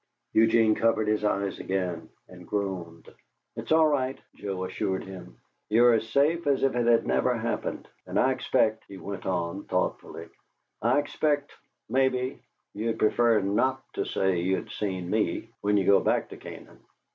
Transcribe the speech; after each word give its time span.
Eugene 0.33 0.73
covered 0.73 1.07
his 1.07 1.23
eyes 1.23 1.59
again 1.59 2.09
and 2.27 2.47
groaned. 2.47 3.07
"It's 3.55 3.71
all 3.71 3.85
right," 3.85 4.17
Joe 4.33 4.63
assured 4.63 5.03
him. 5.03 5.37
"You're 5.69 5.93
as 5.93 6.09
safe 6.09 6.47
as 6.47 6.63
if 6.63 6.75
it 6.75 6.87
had 6.87 7.05
never 7.05 7.37
happened. 7.37 7.87
And 8.07 8.19
I 8.19 8.31
expect" 8.31 8.83
he 8.87 8.97
went 8.97 9.27
on, 9.27 9.65
thoughtfully 9.65 10.27
"I 10.81 10.97
expect, 10.97 11.51
maybe, 11.87 12.39
you'd 12.73 12.97
prefer 12.97 13.41
NOT 13.41 13.83
to 13.93 14.05
say 14.05 14.39
you'd 14.39 14.71
seen 14.71 15.07
me, 15.07 15.49
when 15.61 15.77
you 15.77 15.85
go 15.85 15.99
back 15.99 16.29
to 16.29 16.37
Canaan. 16.37 16.79